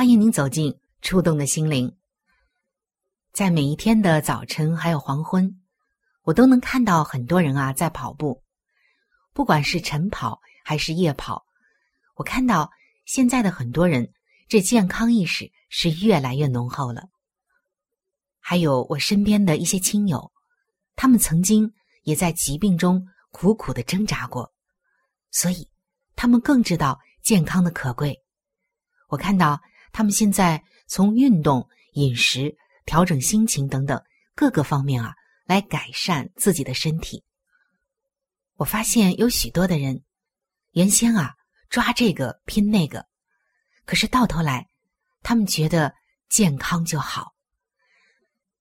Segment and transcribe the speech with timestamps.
[0.00, 1.94] 欢迎您走进触动的心灵。
[3.34, 5.60] 在每一天的早晨还有黄昏，
[6.22, 8.42] 我都能看到很多人啊在跑步。
[9.34, 11.44] 不管是晨跑还是夜跑，
[12.14, 12.70] 我看到
[13.04, 14.10] 现在的很多人
[14.48, 17.02] 这健康意识是越来越浓厚了。
[18.38, 20.32] 还有我身边的一些亲友，
[20.96, 21.70] 他们曾经
[22.04, 24.50] 也在疾病中苦苦的挣扎过，
[25.30, 25.68] 所以
[26.16, 28.18] 他们更知道健康的可贵。
[29.08, 29.60] 我看到
[29.92, 34.02] 他们现在从运动、饮食、调整心情等等
[34.34, 37.24] 各个方面啊，来改善自己的身体。
[38.56, 40.02] 我发现有许多的人，
[40.72, 41.34] 原先啊
[41.68, 43.06] 抓这个拼那个，
[43.84, 44.68] 可是到头来，
[45.22, 45.94] 他们觉得
[46.28, 47.32] 健康就好。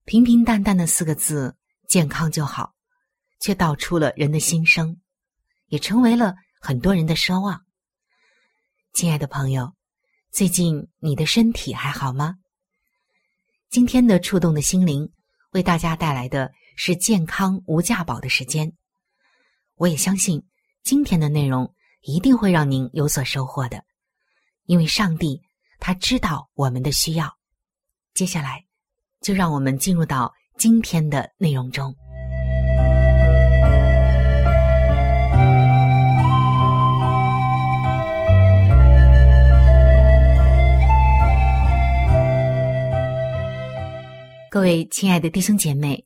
[0.05, 1.55] 平平淡淡的四个字
[1.87, 2.73] “健康就好”，
[3.39, 4.99] 却道出了人的心声，
[5.67, 7.63] 也成为了很多人的奢望。
[8.93, 9.71] 亲爱的朋友，
[10.31, 12.35] 最近你的身体还好吗？
[13.69, 15.11] 今天的触动的心灵，
[15.51, 18.71] 为大家带来的是健康无价宝的时间。
[19.75, 20.43] 我也相信
[20.83, 23.83] 今天的内容一定会让您有所收获的，
[24.65, 25.41] 因为上帝
[25.79, 27.35] 他知道我们的需要。
[28.13, 28.65] 接下来，
[29.21, 31.95] 就让我们进入到今天的内容中。
[44.51, 46.03] 各位亲爱的弟兄姐妹，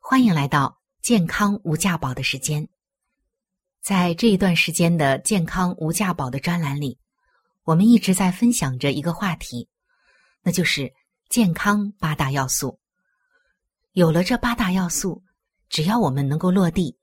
[0.00, 2.68] 欢迎来到健康无价宝的时间。
[3.80, 6.98] 在这一段时间的健康无价宝的专栏里，
[7.62, 9.68] 我们一直在分享着一个话题，
[10.42, 10.92] 那就是
[11.28, 12.80] 健康八大要素。
[13.92, 15.22] 有了这八大要素，
[15.68, 16.98] 只要我们能够落地，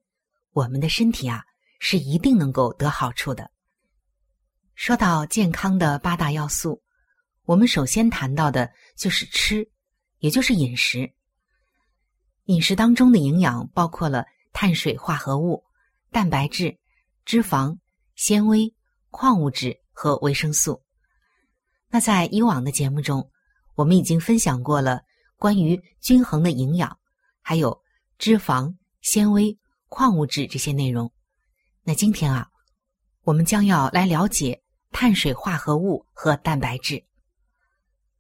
[0.52, 1.42] 我们的身体啊
[1.80, 3.50] 是一定能够得好处的。
[4.76, 6.84] 说到健康的八大要素，
[7.46, 9.66] 我们首先谈到的就是吃，
[10.22, 11.12] 也就是饮食。
[12.46, 15.62] 饮食当中的营养包括了碳水化合物。
[16.14, 16.78] 蛋白质、
[17.24, 17.78] 脂肪、
[18.16, 18.76] 纤维、
[19.12, 20.82] 矿物质和维生素。
[21.88, 23.32] 那在以往的节目中，
[23.76, 25.04] 我们已经分享过了
[25.38, 27.00] 关于均衡的营养，
[27.42, 27.82] 还有
[28.18, 29.58] 脂肪、纤维、
[29.88, 31.10] 矿物质这些内容。
[31.84, 32.50] 那今天啊，
[33.22, 34.62] 我们将要来了解
[34.92, 37.02] 碳水化合物和蛋白质。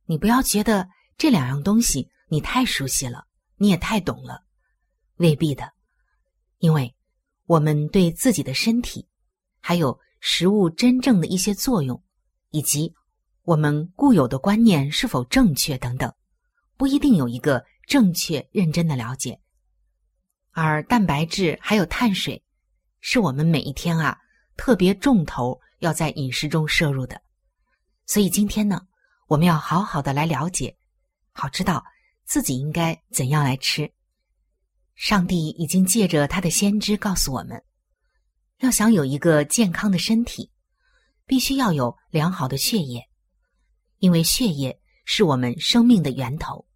[0.05, 0.87] 你不要觉得
[1.21, 3.27] 这两样东西你太熟悉了，
[3.57, 4.43] 你也太懂了，
[5.17, 5.71] 未必的，
[6.57, 6.95] 因为。
[7.45, 9.07] 我们对自己的身体，
[9.59, 12.01] 还有食物真正的一些作用，
[12.49, 12.91] 以及
[13.43, 16.11] 我们固有的观念是否正确等等，
[16.75, 19.39] 不一定有一个正确认真的了解。
[20.51, 22.43] 而蛋白质还有碳水，
[22.99, 24.17] 是我们每一天啊
[24.57, 27.21] 特别重头要在饮食中摄入的。
[28.07, 28.81] 所以今天呢，
[29.27, 30.75] 我们要好好的来了解，
[31.31, 31.83] 好知道
[32.25, 33.91] 自己应该怎样来吃。
[34.95, 37.63] 上帝已经借着他的先知告诉我们，
[38.59, 40.51] 要想有一个健康的身体，
[41.25, 43.07] 必须要有良好的血液，
[43.97, 46.67] 因为血液是我们生命的源头。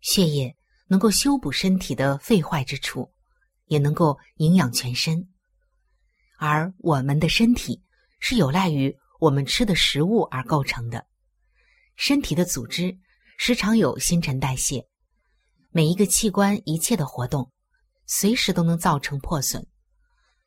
[0.00, 0.56] 血液
[0.88, 3.12] 能够修补身体的废坏之处，
[3.66, 5.28] 也能够营养全身。
[6.38, 7.82] 而我们的身体
[8.20, 11.06] 是有赖于我们吃的食物而构成的，
[11.94, 12.96] 身体的组织
[13.40, 14.84] 时常有新陈代谢，
[15.70, 17.52] 每一个器官一切的活动，
[18.04, 19.64] 随时都能造成破损，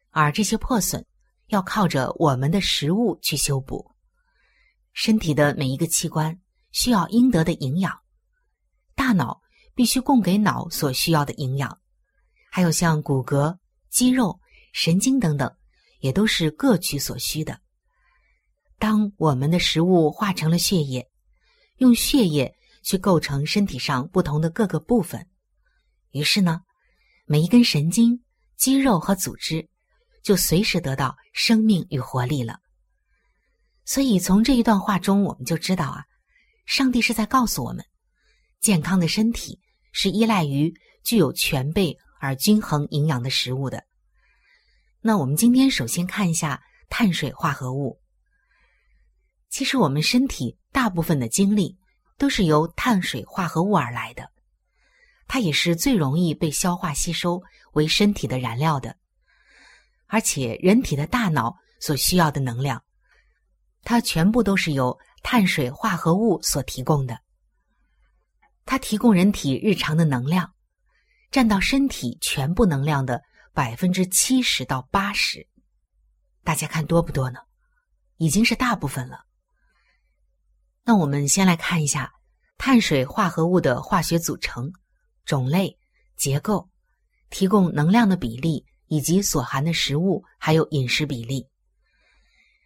[0.09, 1.03] 而这些破损
[1.47, 3.89] 要靠着我们的食物去修补。
[4.91, 6.37] 身体的每一个器官
[6.73, 7.97] 需要应得的营养，
[8.93, 9.41] 大脑
[9.73, 11.79] 必须供给脑所需要的营养，
[12.51, 13.57] 还有像骨骼、
[13.89, 14.37] 肌肉、
[14.73, 15.49] 神经等等，
[16.01, 17.57] 也都是各取所需的。
[18.77, 21.09] 当我们的食物化成了血液，
[21.77, 25.27] 用血液去构成身体上不同的各个部分，
[26.11, 26.61] 于是呢，
[27.25, 28.23] 每一根神经、
[28.57, 29.67] 肌肉和组织
[30.23, 32.59] 就随时得到生命与活力了。
[33.85, 36.05] 所以，从这一段话中，我们就知道啊，
[36.65, 37.83] 上帝是在告诉我们，
[38.59, 39.59] 健康的身体
[39.91, 40.73] 是依赖于
[41.03, 43.83] 具有全备而均衡营养的食物的。
[45.01, 47.99] 那我们今天首先看一下碳水化合物。
[49.49, 51.77] 其实，我们身体大部分的精力
[52.21, 54.29] 都是由碳水化合物而来的，
[55.27, 57.41] 它也是最容易被消化吸收
[57.73, 58.95] 为身体的燃料的，
[60.05, 62.83] 而且人体的大脑所需要的能量。
[63.81, 67.19] 它全部都是由碳水化合物所提供的，
[68.67, 70.53] 它提供人体日常的能量，
[71.31, 73.19] 占到身体全部能量的
[73.51, 75.47] 百分之七十到八十。
[76.43, 77.39] 大家看多不多呢？
[78.17, 79.25] 已经是大部分了。
[80.83, 82.11] 那我们先来看一下
[82.57, 84.71] 碳水化合物的化学组成、
[85.25, 85.77] 种类、
[86.15, 86.69] 结构、
[87.29, 91.47] 提供能量的比例以及所含的食物还有饮食比例。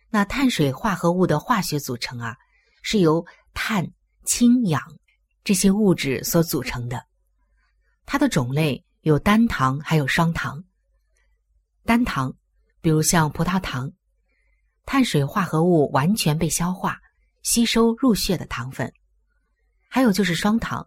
[0.10, 2.38] 那碳水化合物的化学组成啊，
[2.82, 3.86] 是由碳、
[4.24, 4.82] 氢、氧
[5.44, 7.06] 这些物质所组成的。
[8.06, 10.64] 它的种类有单糖，还有双糖。
[11.84, 12.34] 单糖，
[12.82, 13.92] 比如像葡萄糖，
[14.86, 17.00] 碳水化合物完全被消化、
[17.46, 18.92] 吸收入血的糖分。
[19.88, 20.86] 还有就是双糖，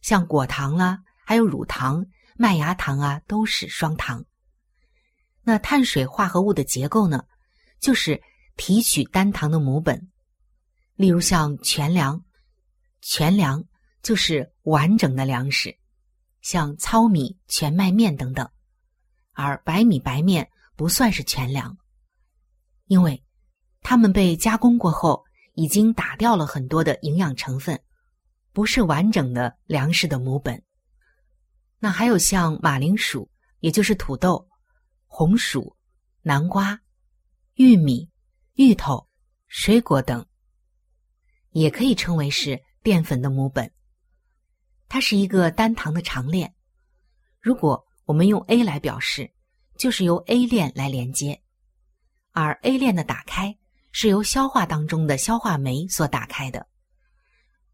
[0.00, 2.04] 像果糖啦，还有乳糖、
[2.36, 4.24] 麦芽糖啊，都是双糖。
[5.42, 7.24] 那碳水化合物的结构呢，
[7.78, 8.20] 就是。
[8.54, 10.10] 提取单糖的母本，
[10.94, 12.22] 例如像全粮，
[13.00, 13.64] 全粮
[14.02, 15.74] 就是完整的粮食，
[16.42, 18.46] 像糙米、全麦面等等，
[19.32, 21.78] 而白米、白面不算是全粮，
[22.88, 23.24] 因为
[23.80, 25.24] 它们被加工过后，
[25.54, 27.80] 已经打掉了很多的营养成分，
[28.52, 30.62] 不是完整的粮食的母本。
[31.78, 33.28] 那还有像马铃薯，
[33.60, 34.48] 也就是土豆、
[35.06, 35.76] 红薯、
[36.22, 36.80] 南瓜、
[37.54, 38.08] 玉米。
[38.56, 39.08] 芋头、
[39.46, 40.26] 水果等，
[41.52, 43.72] 也可以称为是淀粉的母本。
[44.90, 46.54] 它是一个单糖的长链。
[47.40, 49.32] 如果我们用 A 来表示，
[49.78, 51.42] 就是由 A 链来连接，
[52.32, 53.56] 而 A 链的打开
[53.92, 56.66] 是由消化当中的消化酶所打开的。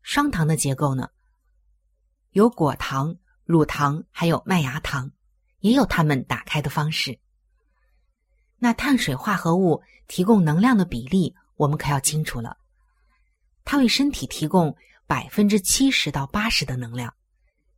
[0.02, 1.08] 双糖的结构呢，
[2.30, 5.10] 有果糖、乳糖，还有麦芽糖，
[5.60, 7.18] 也有它们打开的方式。
[8.58, 12.56] 那碳水化合物提供能量的比例，我们可要清楚了。
[13.64, 14.74] 它为身体提供
[15.06, 17.14] 百分之七十到八十的能量，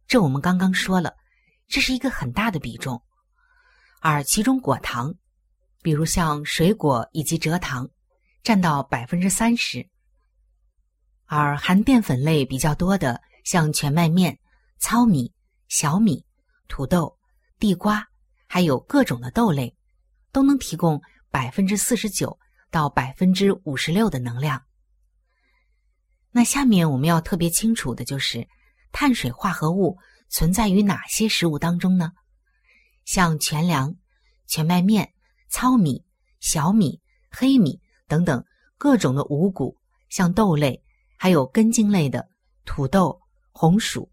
[0.06, 1.14] 这我们刚刚说了，
[1.68, 3.02] 这是一个很大的比重。
[4.00, 5.14] 而其中果糖，
[5.82, 7.90] 比如像水果以及蔗糖，
[8.42, 9.82] 占到百分之三十；
[11.26, 14.38] 而含淀粉类比较多的，像全麦面、
[14.78, 15.32] 糙米、
[15.68, 16.24] 小米、
[16.68, 17.18] 土豆、
[17.58, 18.06] 地瓜，
[18.46, 19.76] 还有各种的豆类。
[20.32, 22.38] 都能提供百分之四十九
[22.70, 24.62] 到百分之五十六的能量。
[26.30, 28.46] 那下面我们要特别清楚的就是，
[28.92, 32.12] 碳水化合物存在于哪些食物当中呢？
[33.04, 33.96] 像全粮、
[34.46, 35.12] 全麦面、
[35.48, 36.04] 糙米、
[36.38, 37.80] 小米、黑米
[38.10, 38.44] 等等
[38.76, 39.76] 各种的五谷，
[40.08, 40.82] 像豆类，
[41.16, 42.26] 还有根茎类的
[42.64, 43.20] 土豆、
[43.52, 44.10] 红薯，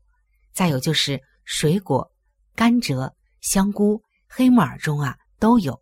[0.53, 2.07] 再有就是水果、
[2.53, 3.11] 甘蔗、
[3.41, 5.81] 香菇、黑木耳中啊都有。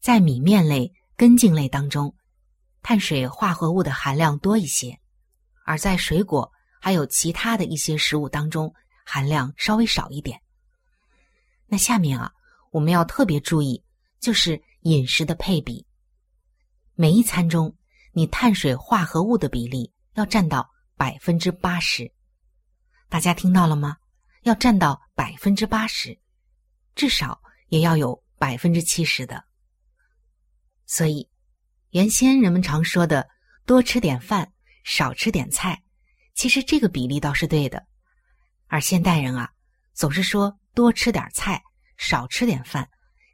[0.00, 2.12] 在米面类、根茎类当中，
[2.82, 4.98] 碳水化合物的含量多一些；
[5.64, 8.74] 而在水果还有其他的一些食物当中，
[9.06, 10.40] 含量稍微少一点。
[11.68, 12.32] 那下面啊，
[12.72, 13.80] 我们要特别注意，
[14.18, 15.86] 就是饮食的配比。
[17.00, 17.74] 每一餐中，
[18.12, 22.12] 你碳水化合物的比例要占到百分之八十。
[23.08, 23.96] 大家听到了吗？
[24.42, 26.20] 要占到百分之八十，
[26.94, 29.42] 至少也要有百分之七十的。
[30.84, 31.26] 所以，
[31.92, 33.26] 原先人们常说的
[33.64, 34.52] “多吃点饭，
[34.84, 35.82] 少吃点菜”，
[36.36, 37.82] 其实这个比例倒是对的。
[38.66, 39.50] 而现代人啊，
[39.94, 41.62] 总是说“多吃点菜，
[41.96, 42.86] 少吃点饭”，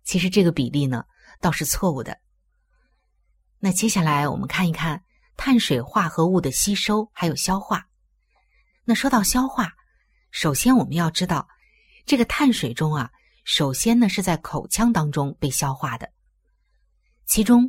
[0.07, 1.05] 其实这个比例呢，
[1.41, 2.17] 倒是错误的。
[3.67, 5.03] 那接下来我们看一看
[5.37, 7.85] 碳水化合物的吸收还有消化。
[8.85, 9.75] 那说到消化，
[10.31, 11.49] 首先我们要知道，
[12.05, 13.11] 这个碳水中啊，
[13.43, 16.09] 首先呢是在口腔当中被消化的。
[17.25, 17.69] 其中，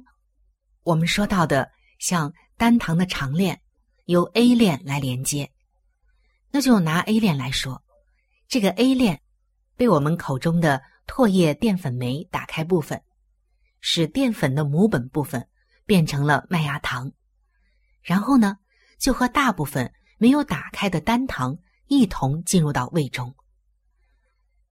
[0.83, 3.59] 我们说到的像单糖的长链，
[4.05, 5.51] 由 A 链来连接。
[6.51, 7.83] 那就拿 A 链来说，
[8.47, 9.19] 这个 A 链
[9.75, 13.01] 被我们口中的唾液淀粉酶打开部分，
[13.81, 15.49] 使淀粉的母本部分
[15.87, 17.11] 变成了麦芽糖，
[18.03, 18.57] 然后呢，
[18.99, 23.35] 就和大部分没有打开的单糖一同进入到胃中。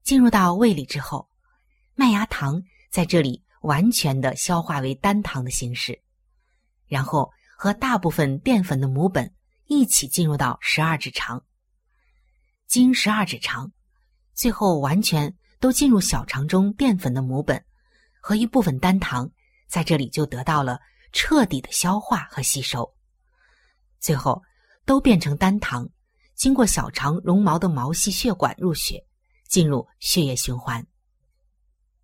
[0.03, 1.27] 进入到胃里之后，
[1.95, 3.43] 麦芽糖在这里。
[3.61, 5.99] 完全的消化为单糖的形式，
[6.85, 9.33] 然后和大部分淀粉的母本
[9.65, 11.43] 一起进入到十二指肠，
[12.67, 13.71] 经十二指肠，
[14.33, 17.61] 最后完全都进入小肠中淀粉的母本
[18.21, 19.29] 和一部分单糖，
[19.67, 20.79] 在这里就得到了
[21.17, 22.93] 彻底的消化和吸收，
[23.99, 24.39] 最后
[24.85, 25.89] 都变成单糖，
[26.35, 29.03] 经过小肠绒毛的毛细血管入血，
[29.49, 30.85] 进入血液循环。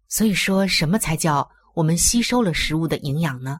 [0.10, 3.60] 所以说什么才叫我们吸收了食物的营养呢？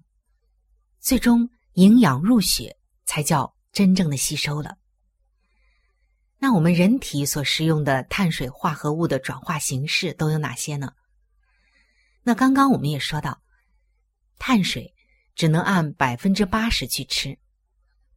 [1.00, 4.76] 最终营养入血，才叫真正的吸收了。
[6.40, 10.94] 那我们人体所食用的碳水化合物的转化形式都有哪些呢？
[12.24, 13.40] 那刚刚我们也说到，
[14.40, 14.96] 碳水
[15.36, 17.38] 只能按百分之八十去吃，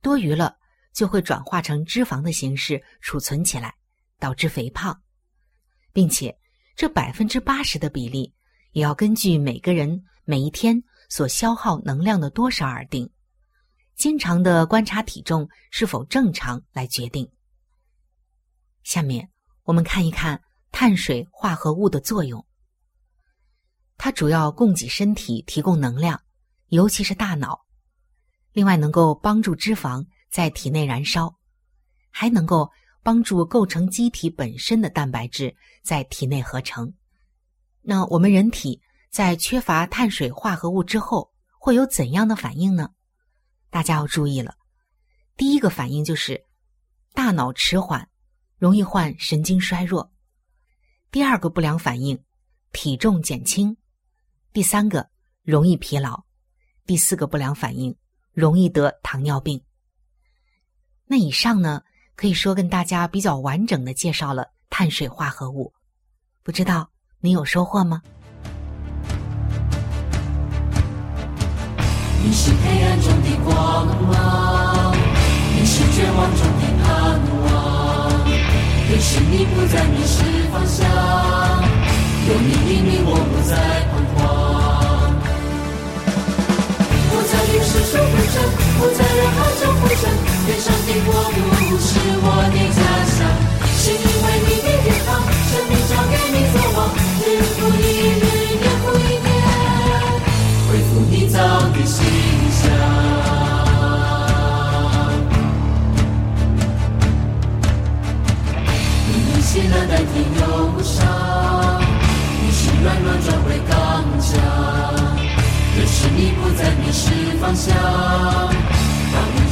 [0.00, 0.56] 多余了
[0.92, 3.74] 就会转化成脂肪的形式储存起来，
[4.18, 5.02] 导致肥胖，
[5.92, 6.36] 并且。
[6.78, 8.34] 这百分之八十的比例，
[8.72, 13.10] 也要根据每个人每一天所消耗能量的多少而定。
[13.94, 17.26] 经常的观察体重是否正常来决定。
[18.82, 19.30] 下面
[19.62, 20.38] 我们看一看
[20.70, 22.46] 碳水化合物的作用。
[23.96, 26.20] 它主要供给身体提供能量，
[26.68, 27.64] 尤其是大脑。
[28.52, 31.36] 另外，能够帮助脂肪在体内燃烧，
[32.10, 32.70] 还能够。
[33.02, 35.54] 帮助构成机体本身的蛋白质
[35.84, 36.92] 在体内合成。
[37.80, 42.90] 那我们人体在缺乏碳水化合物之后，会有怎样的反应呢？
[43.70, 44.56] 大家要注意了。
[45.36, 46.44] 第一个反应就是
[47.14, 48.08] 大脑迟缓，
[48.58, 50.10] 容易患神经衰弱；
[51.12, 52.20] 第二个不良反应，
[52.72, 53.76] 体重减轻；
[54.52, 55.08] 第三个
[55.44, 56.25] 容易疲劳；
[56.86, 57.94] 第四个不良反应，
[58.32, 59.60] 容易得糖尿病。
[61.06, 61.82] 那以上呢？
[62.14, 65.70] 可以说跟大家比较完整的介绍了碳水化合物，
[66.42, 66.88] 不知道
[67.20, 68.00] 你有收获吗？
[72.24, 74.96] 你是黑暗中的光芒，
[75.54, 78.10] 你是绝望中的盼望，
[78.88, 80.88] 可是你不在迷失方向，
[82.28, 83.84] 有你引领我不再
[87.76, 88.36] 不再与世俗纷争，
[88.78, 90.02] 不在人海中浮沉。
[90.46, 91.36] 天上的国度
[91.78, 91.88] 是
[92.22, 93.18] 我的家乡，
[93.76, 95.08] 是因为你的天堂，
[95.44, 96.78] 生命交给你做王，
[97.20, 97.84] 日复一
[98.16, 98.24] 日，
[98.56, 99.28] 年复一年，
[100.70, 101.36] 恢复你早
[101.68, 101.96] 的形
[102.50, 102.64] 象。
[109.08, 110.40] 你用喜乐代替忧
[117.46, 117.72] 方向。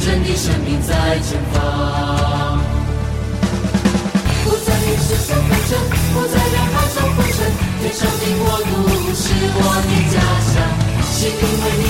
[0.03, 2.59] 真的生命在前方，
[4.43, 5.79] 不再与世俗纷争，
[6.13, 7.39] 不再让海中昏沉。
[7.81, 8.69] 天上的国度
[9.15, 9.23] 是
[9.55, 10.15] 我的家
[10.51, 10.53] 乡，
[11.13, 11.83] 心灵为你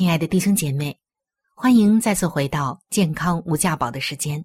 [0.00, 0.98] 亲爱的弟兄姐妹，
[1.54, 4.42] 欢迎再次回到健康无价宝的时间，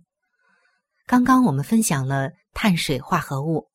[1.08, 3.72] 刚刚我们分享了碳水化合物，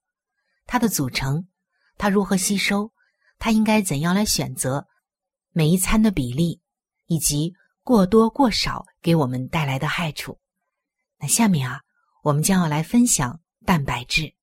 [0.66, 1.48] 它的组成，
[1.96, 2.92] 它如何吸收，
[3.38, 4.86] 它应该怎样来选择
[5.52, 6.60] 每一餐的比例，
[7.06, 10.38] 以及过多过少给我们带来的害处。
[11.18, 11.80] 那下面啊，
[12.22, 14.34] 我们将要来分享蛋白质。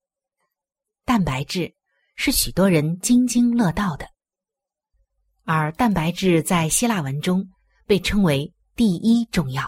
[1.05, 1.75] 蛋白质
[2.15, 4.09] 是许多人津津乐道的，
[5.49, 7.49] 而蛋白质在希腊文中
[7.85, 9.65] 被称为第一重要，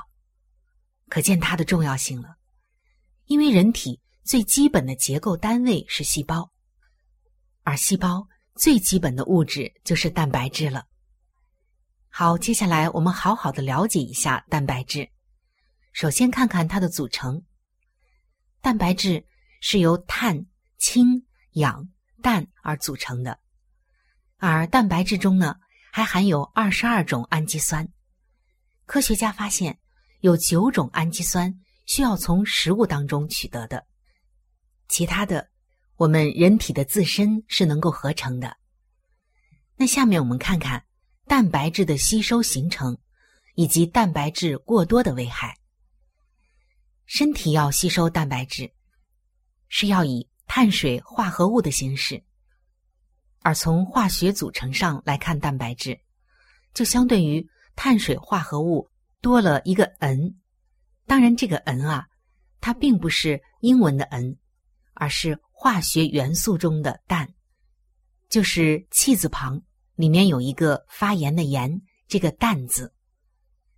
[1.08, 2.36] 可见它的重要性了。
[3.28, 6.52] 因为人体最基本的结构单位是细胞，
[7.64, 10.84] 而细胞最基本的物质就是蛋白质了。
[12.10, 15.10] 好，接下来我们好好的了解一下蛋白质。
[15.94, 17.42] 首先看看它的组成。
[18.60, 19.26] 蛋白质
[19.62, 20.46] 是由碳、
[20.78, 21.88] 氢、氧、
[22.22, 23.40] 氮而组成的，
[24.36, 25.56] 而蛋白质中呢
[25.92, 27.88] 还含有二十二种氨基酸。
[28.86, 29.80] 科学家发现
[30.22, 31.60] 有九种氨基酸。
[31.86, 33.84] 需要从食物当中取得的，
[34.88, 35.50] 其他的
[35.96, 38.58] 我们人体的自身是能够合成的。
[39.76, 40.86] 那下面我们看看
[41.26, 42.96] 蛋白质的吸收形成
[43.56, 45.58] 以及蛋白质过多的危害。
[47.08, 48.72] 身体要吸收蛋白质，
[49.68, 52.24] 是要以碳水化合物的形式，
[53.42, 56.00] 而从化学组成上来看，蛋白质
[56.74, 58.90] 就相对于碳水化合物
[59.22, 60.36] 多了一个 N。
[61.06, 62.08] 当然，这个 N 啊，
[62.60, 64.38] 它并不是英文的 N，
[64.94, 67.34] 而是化学元素中的氮，
[68.30, 69.62] 就是气字旁
[69.96, 72.94] 里面有一个发炎的炎，这个氮字，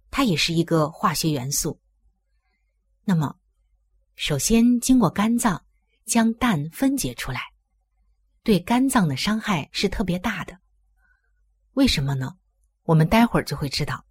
[0.10, 1.80] 它也是一个化学元素。
[3.06, 3.36] 那么，
[4.16, 5.64] 首先经过肝脏
[6.06, 7.42] 将氮分解出来，
[8.44, 10.58] 对肝脏的伤害是特别大的。
[11.74, 12.36] 为什么呢？
[12.84, 14.06] 我们待会儿就会知道。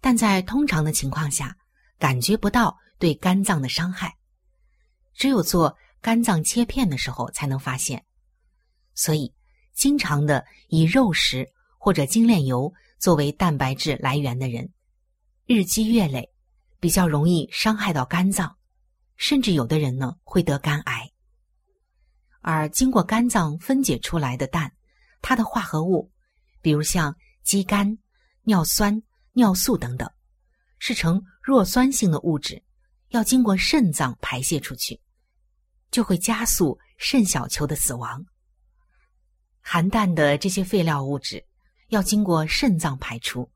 [0.00, 1.56] 但在通常的情况下。
[1.98, 4.16] 感觉不到对肝脏的伤害，
[5.14, 8.04] 只有做肝脏切片的时候才能发现。
[8.94, 9.34] 所以，
[9.74, 11.44] 经常的以肉食
[11.76, 14.72] 或者精炼油作为蛋白质来源的人，
[15.44, 16.30] 日积月累，
[16.78, 18.56] 比较容易伤害到肝脏，
[19.16, 21.10] 甚至有的人呢会得肝癌。
[22.50, 24.72] 而经过肝脏分解出来的氮，
[25.20, 26.10] 它的化合物，
[26.62, 27.98] 比如像肌酐、
[28.44, 29.02] 尿酸、
[29.34, 30.10] 尿素等等。
[30.78, 32.62] 是呈弱酸性的物质，
[33.08, 34.98] 要经过肾脏排泄出去，
[35.90, 38.24] 就会加速肾小球的死亡。
[39.60, 41.44] 含氮的这些废料物质
[41.88, 43.52] 要经过肾脏排出，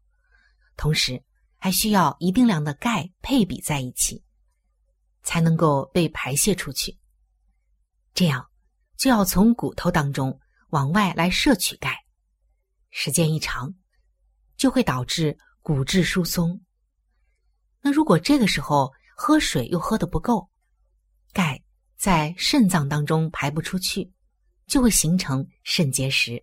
[0.77, 1.25] 同时
[1.57, 4.23] 还需要一定量的钙配比在一起，
[5.23, 6.99] 才能够被排泄出去。
[8.13, 8.47] 这样
[9.03, 10.39] 就要从骨头当中
[10.69, 11.93] 往外来摄取钙，
[12.91, 13.75] 时间一长，
[14.57, 16.61] 就会导致骨质疏松。
[17.81, 20.49] 那如果这个时候喝水又喝的不够，
[21.33, 21.61] 钙
[21.97, 24.09] 在肾脏当中排不出去，
[24.69, 26.41] 就会形成肾结石。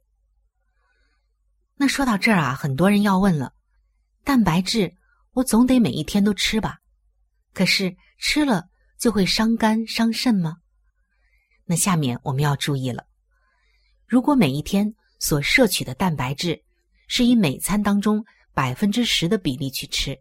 [1.75, 3.53] 那说到这儿啊，很多人要问了：
[4.25, 4.93] 蛋白质
[5.31, 6.79] 我总得每一天都吃吧？
[7.53, 8.65] 可是吃了
[8.97, 10.57] 就会伤肝伤肾吗？
[11.69, 13.05] 那下面我们要注意了：
[14.07, 16.63] 如果每一天所摄取的蛋白质
[17.07, 20.17] 是以每餐当中百分之十的比例去吃。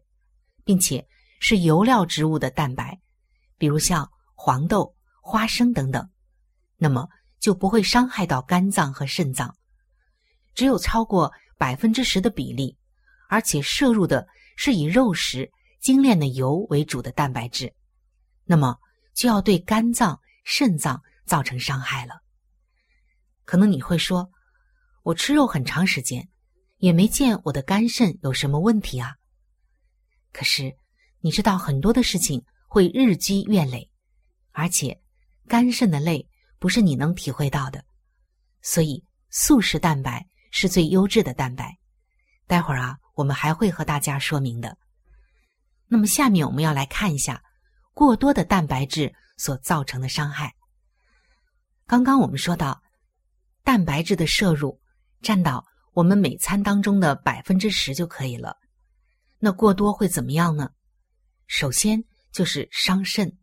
[0.69, 1.03] 并且
[1.41, 3.01] 是油料植物的蛋白，
[3.57, 6.07] 比如像黄豆、花生等等，
[6.77, 7.09] 那么
[7.41, 9.57] 就不会伤害到肝脏和肾脏。
[10.55, 12.77] 只有超过百分之十的比例，
[13.31, 17.73] 而且摄入的是以肉食、精炼的油为主的蛋白质，
[18.45, 18.77] 那么
[19.15, 22.15] 就要对肝脏、肾脏造成伤害了。
[23.45, 24.29] 可能你会说，
[25.05, 26.29] 我吃肉很长时间，
[26.79, 29.15] 也没见我的肝肾有什么问题啊。
[30.33, 30.77] 可是，
[31.21, 33.89] 你知道很多的事情会日积月累，
[34.53, 35.01] 而且
[35.47, 37.85] 肝肾的累不是你能体会到的。
[38.61, 41.79] 所以，素食蛋白是最优质的蛋白。
[42.47, 44.77] 待会儿啊，我们还会和大家说明的。
[45.87, 47.43] 那么，下面我们要来看一下
[47.95, 50.55] 过多的蛋白质所造成的伤害。
[51.89, 52.83] 刚刚我们说到，
[53.65, 54.79] 蛋白质的摄入
[55.23, 58.59] 占到我们每餐当中的百分之十就可以了。
[59.39, 60.69] 那过多会怎么样呢？
[61.47, 63.39] 首先就是伤肾，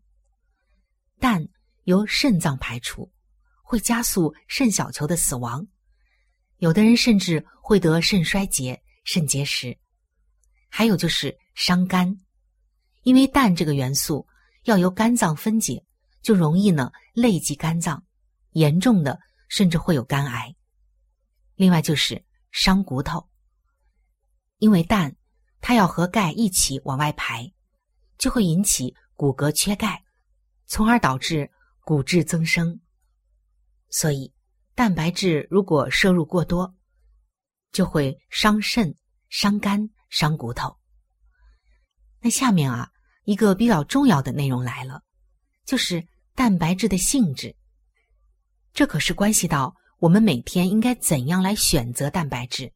[1.19, 1.43] 氮
[1.85, 3.11] 由肾脏排出，
[3.63, 5.65] 会加速肾小球的死亡，
[6.57, 9.75] 有的人甚至会得肾衰竭、肾结石。
[10.69, 12.15] 还有就是伤肝，
[13.01, 14.27] 因为氮这个元素
[14.65, 15.83] 要由肝脏分解，
[16.21, 18.03] 就容易呢累及肝脏，
[18.55, 20.53] 严重的甚至会有肝癌。
[21.55, 23.29] 另外就是伤骨头，
[24.57, 25.15] 因为氮。
[25.61, 27.51] 它要和钙一起往外排，
[28.19, 30.03] 就会引起骨骼缺钙，
[30.67, 32.79] 从而导致骨质增生。
[33.89, 34.31] 所以，
[34.75, 36.75] 蛋白质如果摄入过多，
[37.71, 38.95] 就会伤肾、
[39.29, 40.77] 伤肝、伤骨头。
[42.19, 42.91] 那下面啊，
[43.23, 45.01] 一个比较重要的内容来了，
[45.65, 47.55] 就是蛋白质的性质。
[48.75, 52.71] 这可是关系到我们每天应该怎样来选择蛋白质，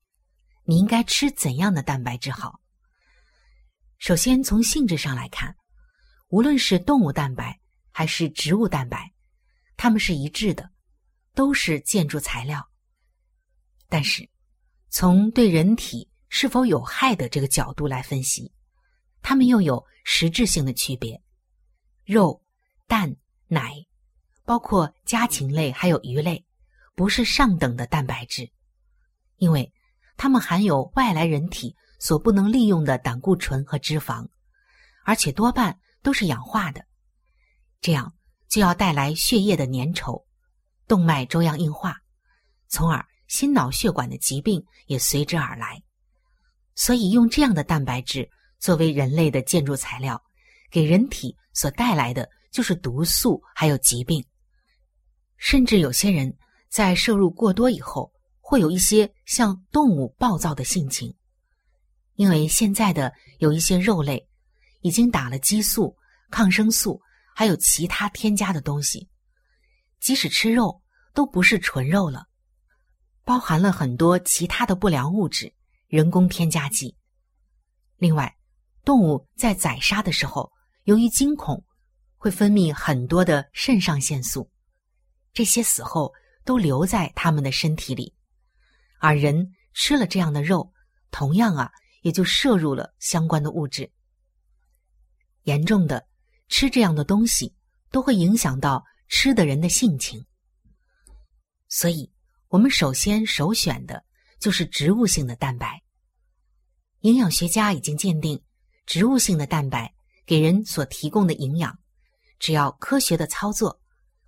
[0.64, 2.60] 你应该吃怎样的蛋白质好。
[4.00, 5.56] 首先从性质上来看，
[6.30, 7.60] 无论是动物蛋白
[7.92, 9.14] 还是植物蛋白，
[9.78, 10.72] 它们是一致的。
[11.36, 12.68] 都是建筑材料，
[13.88, 14.28] 但是
[14.90, 18.52] 从对人体是否有害的这个角度来分析，
[19.22, 21.22] 它们又有实质性的区别。
[22.04, 22.44] 肉、
[22.88, 23.16] 蛋、
[23.48, 23.74] 奶，
[24.50, 26.44] 包括家禽类还有鱼类，
[26.96, 28.50] 不是上等的蛋白质，
[29.38, 29.72] 因为
[30.18, 34.28] 它们含有外来人体所不能利用的胆固醇和脂肪，
[35.06, 36.84] 而且多半都是氧化的，
[37.80, 38.12] 这样
[38.48, 40.26] 就要带来血液的粘稠。
[40.88, 41.98] 动脉粥样硬化，
[42.68, 45.80] 从而心脑血管的疾病也随之而来。
[46.74, 50.20] 所以，用这样的蛋白质作为人类的建筑材料，
[50.72, 54.26] 给人体所带来的就是毒素，还有疾病。
[55.39, 56.32] 甚至有些人
[56.69, 61.15] 在摄入过多以后，会有一些像动物暴躁的性情，
[62.15, 64.28] 因为现在的有一些肉类
[64.82, 65.95] 已经打了激素、
[66.30, 67.02] 抗生素，
[67.34, 69.10] 还有其他添加的东西。
[69.99, 70.82] 即使吃肉，
[71.13, 72.25] 都不是纯肉了，
[73.23, 75.54] 包含了很多其他的不良物质、
[75.88, 76.95] 人工添加剂。
[77.97, 78.36] 另外，
[78.84, 80.52] 动物在宰杀的时候，
[80.84, 81.63] 由于惊恐，
[82.17, 84.49] 会分泌很多的肾上腺素，
[85.34, 86.13] 这些死后
[86.44, 88.13] 都留在他们的身体里，
[89.00, 90.74] 而人吃了这样的肉，
[91.12, 93.92] 同样啊，也就摄入了相关的物质。
[95.44, 96.08] 严重的
[96.48, 97.56] 吃这样的东西，
[97.92, 98.86] 都会影响到。
[99.12, 100.24] 吃的人的性情，
[101.68, 102.12] 所以
[102.50, 104.06] 我们首先首选的
[104.39, 105.82] 就是植物性的蛋白。
[107.00, 108.39] 营养学家已经鉴定，
[108.86, 109.92] 植物性的蛋白
[110.28, 111.76] 给人所提供的营养，
[112.38, 113.79] 只要科学的操作、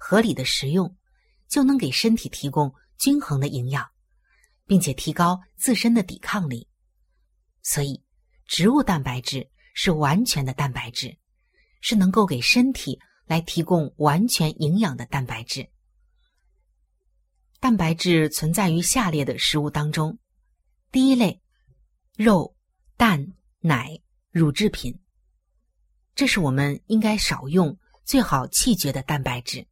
[0.03, 0.97] 合理的食用，
[1.47, 3.87] 就能给身体提供均衡的营养，
[4.65, 6.67] 并且提高自身的抵抗力。
[7.61, 8.03] 所以，
[8.47, 11.15] 植物蛋白质是完全的蛋白质，
[11.81, 12.99] 是能够给身体。
[13.27, 15.69] 来提供完全营养的蛋白质。
[17.61, 20.19] 蛋白质存在于下列的食物当中：
[20.91, 21.41] 第一类，
[22.17, 22.57] 肉、
[22.97, 23.25] 蛋、
[23.61, 23.97] 奶、
[24.31, 24.99] 乳制品，
[26.13, 29.65] 这是我们应该少用、最好弃绝的蛋白质。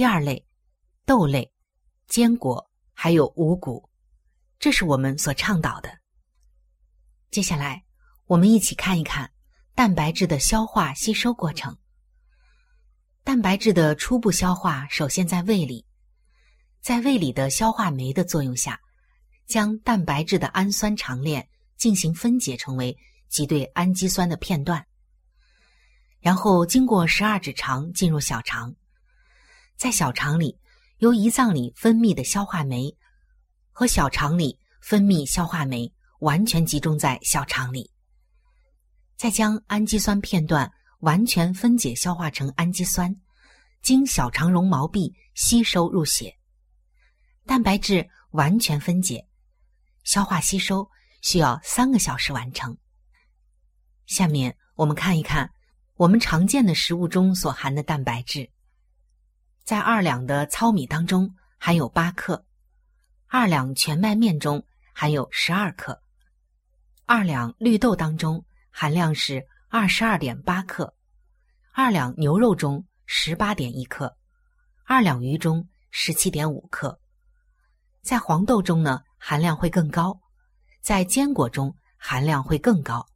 [0.00, 0.46] 第二类，
[1.04, 1.52] 豆类、
[2.08, 3.86] 坚果还有五谷，
[4.58, 5.90] 这是我们所倡导的。
[7.30, 7.84] 接下来，
[8.24, 9.30] 我们一起看一看
[9.74, 11.76] 蛋白质的消化吸收过程。
[13.24, 15.84] 蛋白质的初步消化首先在胃里，
[16.80, 18.80] 在胃里的消化酶的作用下，
[19.46, 22.96] 将蛋白质的氨酸长链进行分解，成为
[23.28, 24.82] 几对氨基酸的片段，
[26.20, 28.74] 然后经过十二指肠进入小肠，
[29.80, 30.58] 在小肠里
[30.98, 32.94] 由胰脏里分泌的消化酶
[33.72, 37.90] 和小肠里分泌消化酶完全集中在小肠里，
[39.16, 40.70] 再将氨基酸片段。
[40.98, 43.16] 完全分解消化成氨基酸，
[43.80, 46.36] 经小肠绒毛壁吸收入血。
[47.46, 49.26] 蛋白质完全分解、
[50.04, 50.86] 消化吸收
[51.22, 52.76] 需要三个小时完成。
[54.04, 55.50] 下面我们看一看
[55.94, 58.50] 我们常见的食物中所含的蛋白质。
[59.70, 62.44] 在二两的糙米当中含有八克，
[63.28, 66.02] 二两全麦面中含有十二克，
[67.06, 69.46] 二两绿豆当中含量是。
[69.68, 70.92] 二十二点八克，
[71.72, 74.16] 二两牛肉中十八点一克，
[74.84, 76.98] 二两鱼中十七点五克，
[78.02, 80.20] 在黄豆中呢含量会更高，
[80.80, 83.06] 在坚果中含量会更高。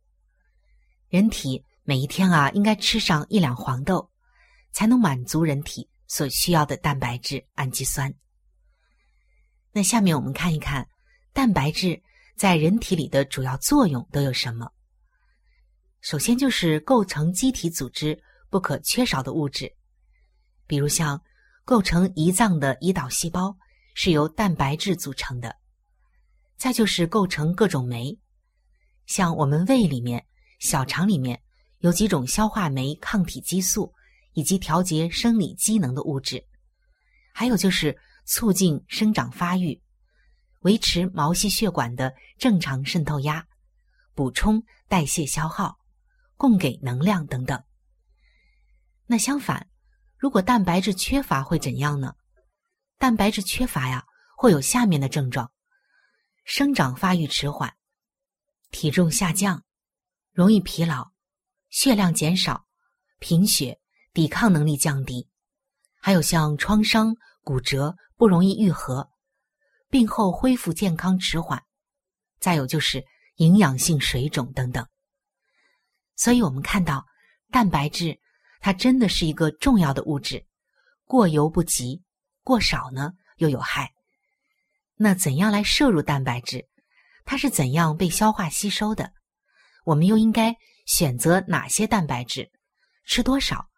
[1.08, 4.08] 人体每一天啊应该吃上一两黄豆，
[4.70, 8.14] 才能满足人体所需要的蛋白质、氨基酸。
[9.72, 10.88] 那下面我们看一看
[11.32, 12.00] 蛋白质
[12.36, 14.70] 在人体里的主要作用都有什么。
[16.00, 19.74] 首先就是构成机体组织不可缺少的物质，
[20.66, 21.20] 比如像
[21.64, 23.56] 构成胰脏的胰岛细胞
[23.94, 25.50] 是由蛋白质组成的；
[26.56, 28.18] 再就是构成各种酶，
[29.06, 30.24] 像我们胃里面、
[30.60, 31.42] 小肠里面
[31.78, 33.92] 有几种消化酶、抗体激素
[34.34, 36.38] 以及调节生理机能的物质；
[37.32, 39.82] 还有就是促进生长发育、
[40.60, 43.46] 维持毛细血管的正常渗透压、
[44.14, 45.78] 补充代谢消耗。
[46.36, 47.62] 供给能量等等。
[49.06, 49.68] 那相反，
[50.18, 52.16] 如果蛋白质缺乏会怎样呢？
[52.98, 54.04] 蛋白质缺乏呀，
[54.36, 55.52] 会有下面的症状：
[56.44, 57.72] 生长发育迟缓，
[58.72, 59.64] 体重下降，
[60.32, 61.12] 容易疲劳，
[61.70, 62.66] 血量减少，
[63.20, 63.78] 贫血，
[64.14, 65.28] 抵抗能力降低，
[66.00, 69.10] 还有像创伤、骨折不容易愈合，
[69.90, 71.62] 病后恢复健康迟缓，
[72.40, 73.04] 再有就是
[73.36, 74.88] 营养性水肿等等。
[76.16, 77.04] 所以我们看到
[77.50, 78.18] 蛋白质。
[78.60, 80.46] 它真的是一个重要的物质，
[81.04, 82.02] 过犹不及，
[82.42, 83.92] 过少呢又有害。
[84.96, 86.66] 那怎样来摄入蛋白质？
[87.26, 89.12] 它是怎样被消化吸收的？
[89.84, 92.50] 我们又应该选择哪些蛋白质？
[93.04, 93.68] 吃多少？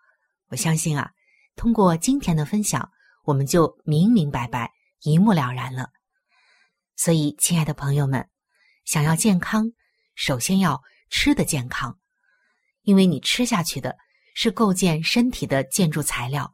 [0.48, 1.10] 我相信啊，
[1.54, 2.90] 通过今天的分享，
[3.24, 5.90] 我们就明明白白、一目了然了。
[6.96, 8.28] 所以，亲爱的朋友们，
[8.84, 9.72] 想要健康，
[10.14, 11.98] 首先要吃的健康，
[12.82, 13.96] 因为你吃下去的。
[14.38, 16.52] 是构建身体的建筑材料，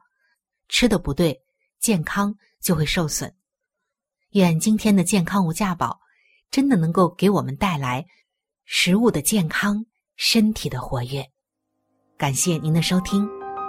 [0.69, 1.37] 吃的不对，
[1.81, 3.35] 健康就会受损。
[4.29, 5.99] 愿今天的健康无价宝
[6.49, 8.05] 真的能够给我们带来
[8.63, 11.29] 食物的健康、身体的活跃。
[12.17, 13.27] 感谢您的收听，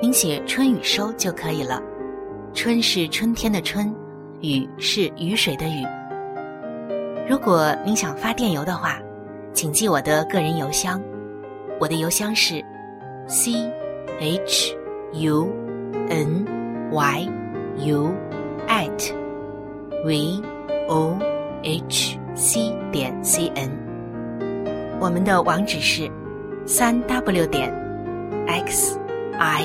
[0.00, 1.82] 您写春雨收就可以了。
[2.52, 3.94] 春是春天的春，
[4.40, 5.84] 雨是雨水的雨。
[7.28, 8.98] 如果您想发电邮的话，
[9.52, 11.02] 请记我的个人邮箱，
[11.80, 12.62] 我的邮箱是
[13.26, 13.70] c。
[14.18, 14.74] h
[15.12, 15.52] u
[16.08, 16.46] n
[16.90, 17.28] y
[17.84, 18.14] u
[18.66, 19.12] at
[20.06, 20.40] v
[20.88, 21.18] o
[21.62, 23.70] h c 点 c n，
[24.98, 26.10] 我们的网址是
[26.64, 27.70] 三 w 点
[28.46, 28.98] x
[29.38, 29.64] i